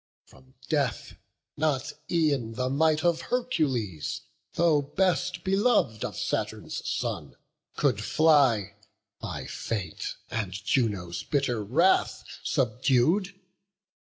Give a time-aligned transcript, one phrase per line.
[0.25, 1.15] From death
[1.55, 4.21] not e'en the might of Hercules,
[4.53, 7.35] Though best belov'd of Saturn's son,
[7.75, 8.77] could fly,
[9.19, 13.39] By fate and Juno's bitter wrath subdued.